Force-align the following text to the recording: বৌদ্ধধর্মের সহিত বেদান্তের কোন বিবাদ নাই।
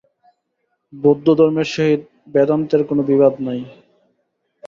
বৌদ্ধধর্মের 0.93 1.67
সহিত 1.73 2.01
বেদান্তের 2.33 2.81
কোন 2.89 2.97
বিবাদ 3.09 3.33
নাই। 3.47 3.61